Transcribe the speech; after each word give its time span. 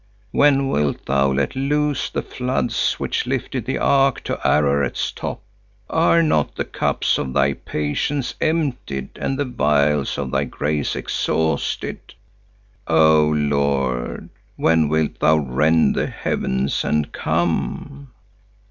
When 0.31 0.67
wilt 0.69 1.05
Thou 1.05 1.31
let 1.33 1.55
loose 1.55 2.09
the 2.09 2.23
floods 2.23 2.93
which 2.93 3.27
lifted 3.27 3.65
the 3.67 3.77
ark 3.77 4.21
to 4.23 4.39
Ararat's 4.43 5.11
top? 5.11 5.43
Are 5.91 6.23
not 6.23 6.55
the 6.55 6.65
cups 6.65 7.19
of 7.19 7.33
Thy 7.33 7.53
patience 7.53 8.33
emptied 8.41 9.09
and 9.21 9.37
the 9.37 9.45
vials 9.45 10.17
of 10.17 10.31
Thy 10.31 10.45
grace 10.45 10.95
exhausted? 10.95 12.15
Oh 12.87 13.27
Lord, 13.35 14.29
when 14.55 14.89
wilt 14.89 15.19
Thou 15.19 15.37
rend 15.37 15.93
the 15.93 16.07
heavens 16.07 16.83
and 16.83 17.11
come?" 17.11 18.09